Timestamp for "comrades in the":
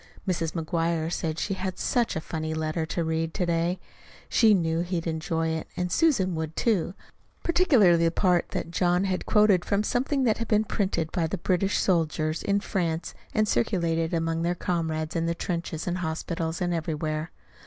14.55-15.35